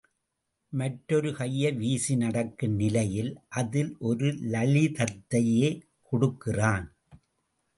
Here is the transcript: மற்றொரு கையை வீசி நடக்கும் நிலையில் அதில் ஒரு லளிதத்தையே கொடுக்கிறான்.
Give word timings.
மற்றொரு 0.73 1.33
கையை 1.33 1.71
வீசி 1.71 2.15
நடக்கும் 2.15 2.75
நிலையில் 2.75 3.29
அதில் 3.49 3.91
ஒரு 3.99 4.31
லளிதத்தையே 4.53 5.69
கொடுக்கிறான். 6.01 6.87